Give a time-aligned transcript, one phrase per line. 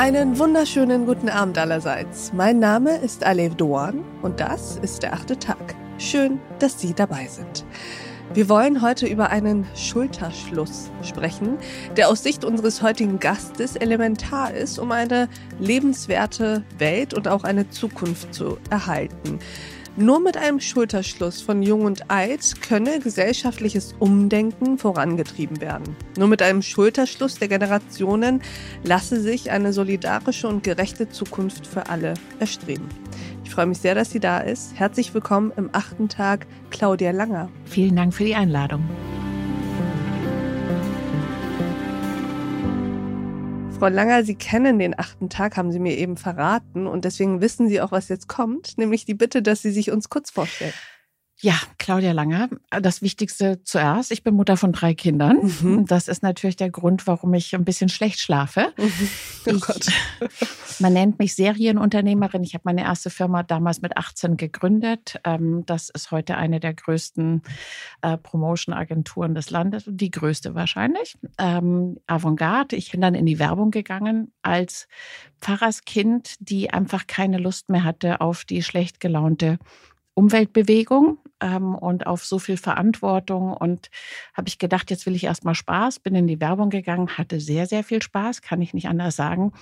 [0.00, 2.32] Einen wunderschönen guten Abend allerseits.
[2.32, 5.74] Mein Name ist Alev Doan und das ist der achte Tag.
[5.98, 7.66] Schön, dass Sie dabei sind.
[8.32, 11.58] Wir wollen heute über einen Schulterschluss sprechen,
[11.98, 15.28] der aus Sicht unseres heutigen Gastes elementar ist, um eine
[15.58, 19.38] lebenswerte Welt und auch eine Zukunft zu erhalten.
[19.96, 25.96] Nur mit einem Schulterschluss von Jung und Alt könne gesellschaftliches Umdenken vorangetrieben werden.
[26.16, 28.40] Nur mit einem Schulterschluss der Generationen
[28.84, 32.88] lasse sich eine solidarische und gerechte Zukunft für alle erstreben.
[33.44, 34.78] Ich freue mich sehr, dass sie da ist.
[34.78, 37.48] Herzlich willkommen im achten Tag, Claudia Langer.
[37.64, 38.88] Vielen Dank für die Einladung.
[43.80, 46.86] Frau Langer, Sie kennen den achten Tag, haben Sie mir eben verraten.
[46.86, 50.10] Und deswegen wissen Sie auch, was jetzt kommt, nämlich die Bitte, dass Sie sich uns
[50.10, 50.74] kurz vorstellen.
[51.42, 54.12] Ja, Claudia Langer, das Wichtigste zuerst.
[54.12, 55.38] Ich bin Mutter von drei Kindern.
[55.62, 55.86] Mhm.
[55.86, 58.72] Das ist natürlich der Grund, warum ich ein bisschen schlecht schlafe.
[58.76, 59.08] Mhm.
[59.46, 59.86] Oh ich, Gott.
[60.80, 62.44] Man nennt mich Serienunternehmerin.
[62.44, 65.18] Ich habe meine erste Firma damals mit 18 gegründet.
[65.24, 67.42] Ähm, das ist heute eine der größten
[68.02, 71.16] äh, Promotion-Agenturen des Landes, die größte wahrscheinlich.
[71.38, 72.76] Ähm, Avantgarde.
[72.76, 74.88] Ich bin dann in die Werbung gegangen als
[75.40, 79.58] Pfarrerskind, die einfach keine Lust mehr hatte auf die schlecht gelaunte
[80.14, 83.52] Umweltbewegung ähm, und auf so viel Verantwortung.
[83.52, 83.90] Und
[84.34, 87.66] habe ich gedacht, jetzt will ich erstmal Spaß, bin in die Werbung gegangen, hatte sehr,
[87.66, 89.52] sehr viel Spaß, kann ich nicht anders sagen.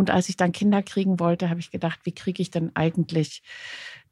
[0.00, 3.42] Und als ich dann Kinder kriegen wollte, habe ich gedacht, wie kriege ich denn eigentlich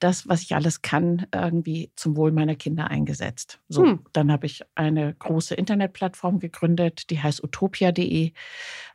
[0.00, 3.58] das, was ich alles kann, irgendwie zum Wohl meiner Kinder eingesetzt.
[3.70, 4.00] So, hm.
[4.12, 8.32] dann habe ich eine große Internetplattform gegründet, die heißt utopia.de,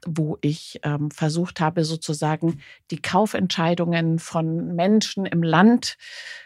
[0.05, 5.97] wo ich ähm, versucht habe, sozusagen die Kaufentscheidungen von Menschen im Land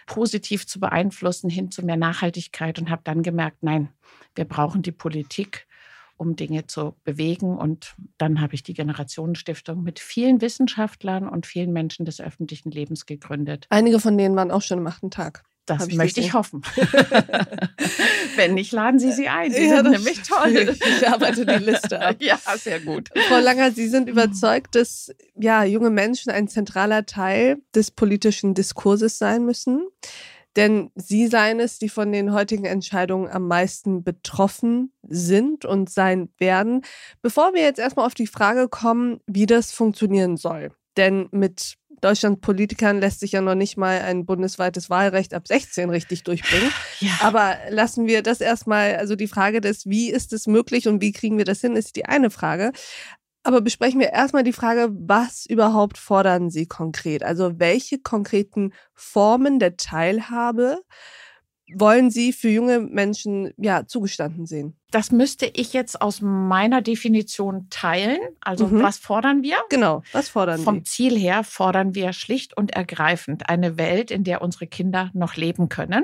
[0.06, 3.90] positiv zu beeinflussen hin zu mehr Nachhaltigkeit und habe dann gemerkt, nein,
[4.34, 5.68] wir brauchen die Politik
[6.18, 7.58] um Dinge zu bewegen.
[7.58, 13.06] Und dann habe ich die Generationenstiftung mit vielen Wissenschaftlern und vielen Menschen des öffentlichen Lebens
[13.06, 13.68] gegründet.
[13.69, 15.44] Einige von denen waren auch schon im achten Tag.
[15.68, 16.62] Das ich möchte ich hoffen.
[18.38, 19.52] Wenn nicht, laden Sie sie ein.
[19.52, 20.75] Sie ja, sind nämlich toll.
[20.97, 22.16] Ich arbeite die Liste ab.
[22.22, 23.09] Ja, sehr gut.
[23.28, 29.20] Frau Langer, Sie sind überzeugt, dass ja, junge Menschen ein zentraler Teil des politischen Diskurses
[29.20, 29.86] sein müssen.
[30.57, 36.29] Denn sie seien es, die von den heutigen Entscheidungen am meisten betroffen sind und sein
[36.40, 36.81] werden.
[37.22, 40.72] Bevor wir jetzt erstmal auf die Frage kommen, wie das funktionieren soll.
[40.97, 46.23] Denn mit Deutschland-Politikern lässt sich ja noch nicht mal ein bundesweites Wahlrecht ab 16 richtig
[46.23, 46.72] durchbringen.
[47.00, 47.12] Ja.
[47.22, 51.12] Aber lassen wir das erstmal, also die Frage des, wie ist es möglich und wie
[51.12, 52.72] kriegen wir das hin, ist die eine Frage.
[53.47, 57.24] Aber besprechen wir erstmal die Frage, was überhaupt fordern Sie konkret?
[57.24, 60.81] Also welche konkreten Formen der Teilhabe
[61.74, 64.78] wollen Sie für junge Menschen ja zugestanden sehen?
[64.91, 68.19] Das müsste ich jetzt aus meiner Definition teilen.
[68.41, 68.84] Also mhm.
[68.84, 69.56] was fordern wir?
[69.69, 70.66] Genau, was fordern wir?
[70.66, 75.38] Vom Ziel her fordern wir schlicht und ergreifend eine Welt, in der unsere Kinder noch
[75.38, 76.03] leben können.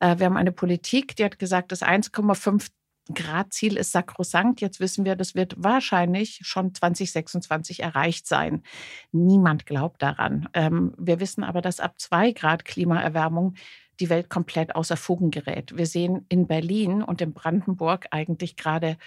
[0.00, 2.70] Äh, wir haben eine Politik, die hat gesagt, dass 1,5
[3.14, 4.60] Grad-Ziel ist sakrosankt.
[4.60, 8.62] Jetzt wissen wir, das wird wahrscheinlich schon 2026 erreicht sein.
[9.12, 10.48] Niemand glaubt daran.
[10.54, 13.54] Ähm, wir wissen aber, dass ab zwei Grad Klimaerwärmung
[14.00, 15.76] die Welt komplett außer Fugen gerät.
[15.76, 18.98] Wir sehen in Berlin und in Brandenburg eigentlich gerade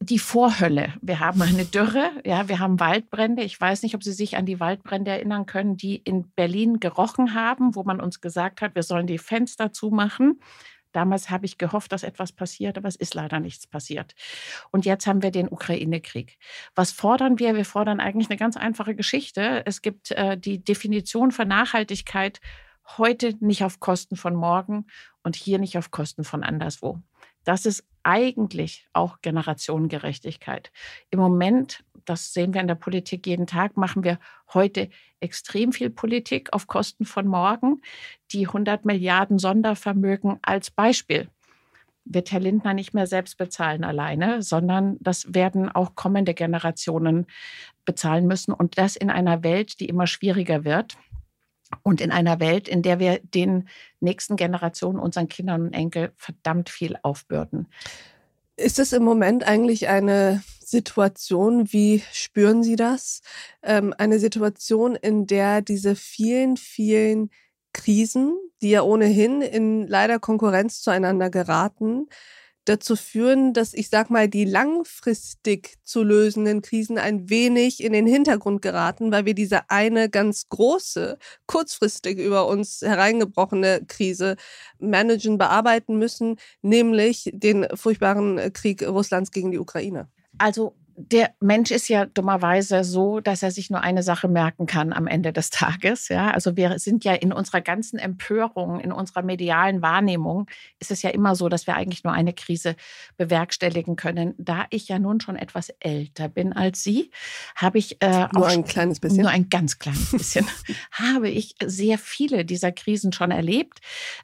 [0.00, 0.92] die Vorhölle.
[1.00, 3.42] Wir haben eine Dürre, ja, wir haben Waldbrände.
[3.42, 7.34] Ich weiß nicht, ob Sie sich an die Waldbrände erinnern können, die in Berlin gerochen
[7.34, 10.40] haben, wo man uns gesagt hat, wir sollen die Fenster zumachen.
[10.96, 14.14] Damals habe ich gehofft, dass etwas passiert, aber es ist leider nichts passiert.
[14.70, 16.38] Und jetzt haben wir den Ukraine-Krieg.
[16.74, 17.54] Was fordern wir?
[17.54, 19.62] Wir fordern eigentlich eine ganz einfache Geschichte.
[19.66, 22.40] Es gibt äh, die Definition von Nachhaltigkeit
[22.96, 24.86] heute nicht auf Kosten von morgen
[25.22, 27.02] und hier nicht auf Kosten von anderswo.
[27.44, 30.70] Das ist eigentlich auch Generationengerechtigkeit.
[31.10, 34.20] Im Moment, das sehen wir in der Politik jeden Tag, machen wir
[34.54, 37.82] heute extrem viel Politik auf Kosten von morgen.
[38.30, 41.28] Die 100 Milliarden Sondervermögen als Beispiel
[42.04, 47.26] wird Herr Lindner nicht mehr selbst bezahlen alleine, sondern das werden auch kommende Generationen
[47.84, 48.52] bezahlen müssen.
[48.52, 50.96] Und das in einer Welt, die immer schwieriger wird.
[51.82, 53.68] Und in einer Welt, in der wir den
[54.00, 57.68] nächsten Generationen, unseren Kindern und Enkel verdammt viel aufbürden.
[58.56, 63.20] Ist es im Moment eigentlich eine Situation, wie spüren Sie das?
[63.62, 67.30] Ähm, eine Situation, in der diese vielen, vielen
[67.72, 72.08] Krisen, die ja ohnehin in leider Konkurrenz zueinander geraten,
[72.66, 78.06] dazu führen, dass ich sag mal, die langfristig zu lösenden Krisen ein wenig in den
[78.06, 84.36] Hintergrund geraten, weil wir diese eine ganz große, kurzfristig über uns hereingebrochene Krise
[84.78, 90.08] managen, bearbeiten müssen, nämlich den furchtbaren Krieg Russlands gegen die Ukraine.
[90.38, 94.94] Also der Mensch ist ja dummerweise so, dass er sich nur eine Sache merken kann
[94.94, 96.08] am Ende des Tages.
[96.08, 100.46] Ja, also wir sind ja in unserer ganzen Empörung, in unserer medialen Wahrnehmung
[100.80, 102.76] ist es ja immer so, dass wir eigentlich nur eine Krise
[103.18, 104.34] bewerkstelligen können.
[104.38, 107.10] Da ich ja nun schon etwas älter bin als Sie,
[107.54, 110.46] habe ich äh, nur ein kleines bisschen, nur ein ganz kleines bisschen,
[110.92, 113.80] habe ich sehr viele dieser Krisen schon erlebt.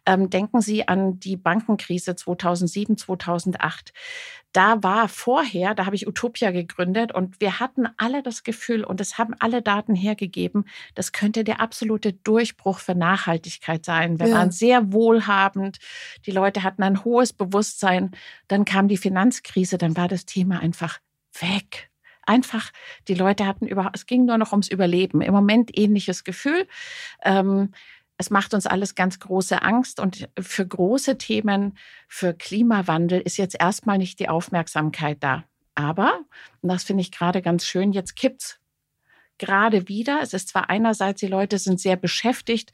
[0.06, 3.92] Ähm, denken Sie an die Bankenkrise 2007, 2008
[4.52, 9.00] da war vorher, da habe ich Utopia gegründet und wir hatten alle das Gefühl und
[9.00, 14.20] es haben alle Daten hergegeben, das könnte der absolute Durchbruch für Nachhaltigkeit sein.
[14.20, 14.37] Wir ja.
[14.37, 15.78] waren sehr wohlhabend,
[16.26, 18.10] die Leute hatten ein hohes Bewusstsein.
[18.49, 20.98] Dann kam die Finanzkrise, dann war das Thema einfach
[21.40, 21.90] weg.
[22.25, 22.70] Einfach,
[23.08, 25.22] die Leute hatten überhaupt, es ging nur noch ums Überleben.
[25.22, 26.69] Im Moment ähnliches Gefühl.
[27.25, 27.72] Ähm,
[28.22, 31.76] es macht uns alles ganz große Angst und für große Themen,
[32.06, 35.42] für Klimawandel ist jetzt erstmal nicht die Aufmerksamkeit da.
[35.74, 36.20] Aber,
[36.60, 38.60] und das finde ich gerade ganz schön, jetzt kippt's
[39.42, 40.20] gerade wieder.
[40.22, 42.72] Es ist zwar einerseits, die Leute sind sehr beschäftigt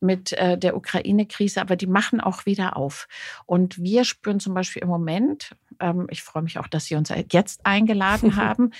[0.00, 3.06] mit äh, der Ukraine-Krise, aber die machen auch wieder auf.
[3.46, 7.12] Und wir spüren zum Beispiel im Moment, ähm, ich freue mich auch, dass Sie uns
[7.30, 8.72] jetzt eingeladen haben,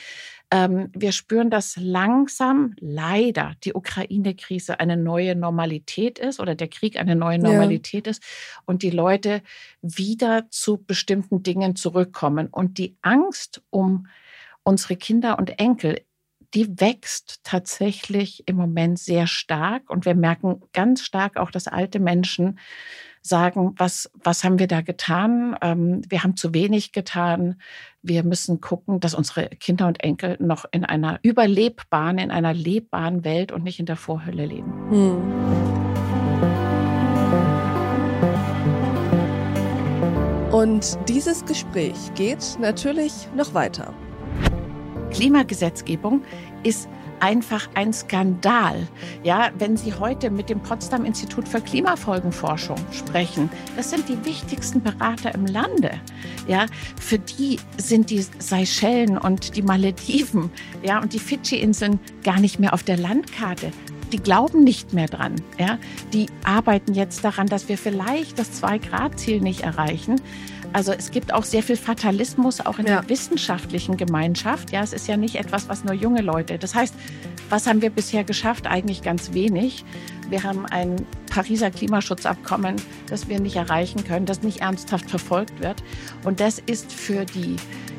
[0.50, 6.98] ähm, wir spüren, dass langsam leider die Ukraine-Krise eine neue Normalität ist oder der Krieg
[6.98, 8.10] eine neue Normalität ja.
[8.10, 8.22] ist
[8.64, 9.42] und die Leute
[9.80, 12.48] wieder zu bestimmten Dingen zurückkommen.
[12.48, 14.08] Und die Angst um
[14.64, 16.00] unsere Kinder und Enkel
[16.54, 19.90] die wächst tatsächlich im Moment sehr stark.
[19.90, 22.58] Und wir merken ganz stark auch, dass alte Menschen
[23.20, 25.56] sagen, was, was haben wir da getan?
[25.60, 27.60] Ähm, wir haben zu wenig getan.
[28.02, 33.24] Wir müssen gucken, dass unsere Kinder und Enkel noch in einer überlebbaren, in einer lebbaren
[33.24, 34.72] Welt und nicht in der Vorhölle leben.
[34.90, 35.68] Hm.
[40.52, 43.94] Und dieses Gespräch geht natürlich noch weiter.
[45.10, 46.22] Klimagesetzgebung
[46.62, 46.88] ist
[47.20, 48.86] einfach ein Skandal.
[49.22, 54.82] Ja, wenn Sie heute mit dem Potsdam Institut für Klimafolgenforschung sprechen, das sind die wichtigsten
[54.82, 55.90] Berater im Lande.
[56.46, 56.66] Ja,
[57.00, 60.50] für die sind die Seychellen und die Malediven,
[60.82, 63.72] ja, und die Fidschi-Inseln gar nicht mehr auf der Landkarte
[64.12, 65.36] die glauben nicht mehr dran.
[65.58, 65.78] Ja?
[66.12, 70.20] Die arbeiten jetzt daran, dass wir vielleicht das Zwei-Grad-Ziel nicht erreichen.
[70.72, 73.00] Also es gibt auch sehr viel Fatalismus auch in ja.
[73.00, 74.70] der wissenschaftlichen Gemeinschaft.
[74.70, 76.58] Ja, es ist ja nicht etwas, was nur junge Leute.
[76.58, 76.94] Das heißt,
[77.48, 78.66] was haben wir bisher geschafft?
[78.66, 79.84] Eigentlich ganz wenig.
[80.28, 82.76] Wir haben ein Pariser Klimaschutzabkommen,
[83.08, 85.82] das wir nicht erreichen können, das nicht ernsthaft verfolgt wird.
[86.24, 87.56] Und das ist für die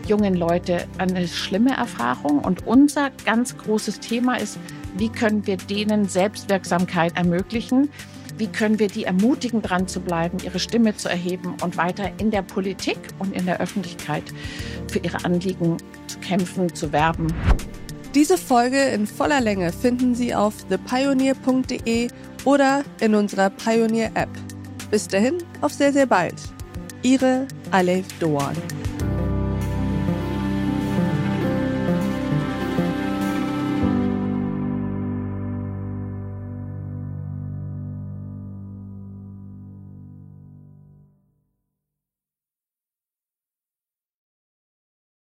[0.07, 2.39] jungen Leute eine schlimme Erfahrung.
[2.39, 4.59] Und unser ganz großes Thema ist,
[4.97, 7.89] wie können wir denen Selbstwirksamkeit ermöglichen?
[8.37, 12.31] Wie können wir die ermutigen, dran zu bleiben, ihre Stimme zu erheben und weiter in
[12.31, 14.23] der Politik und in der Öffentlichkeit
[14.87, 15.77] für ihre Anliegen
[16.07, 17.27] zu kämpfen, zu werben?
[18.15, 22.09] Diese Folge in voller Länge finden Sie auf thepioneer.de
[22.45, 24.29] oder in unserer Pioneer App.
[24.89, 26.35] Bis dahin, auf sehr, sehr bald.
[27.03, 28.55] Ihre Alef Doan.